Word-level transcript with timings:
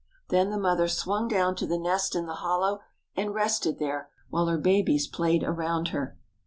Then 0.29 0.49
the 0.49 0.57
mother 0.57 0.87
swung 0.87 1.27
down 1.27 1.55
to 1.57 1.67
the 1.67 1.77
nest 1.77 2.15
in 2.15 2.25
the 2.25 2.37
hollow 2.41 2.79
and 3.15 3.35
rested 3.35 3.77
there 3.77 4.09
while 4.31 4.47
her 4.47 4.57
babies 4.57 5.05
played 5.05 5.43
around 5.43 5.89
her. 5.89 6.17